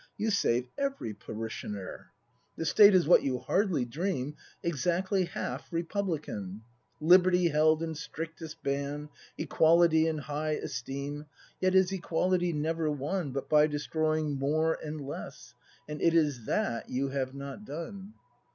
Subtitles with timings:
[0.17, 1.93] You save every Parishioner.
[1.93, 6.63] ACT V] BRAND 239 The State is (what you hardly dream) Exactly half republican:
[6.99, 11.27] Liberty held in strictest ban, Equality in high esteem.
[11.59, 15.53] Yet is Equality never won But by destroying More and Less,—
[15.87, 18.15] And it is that you have not done!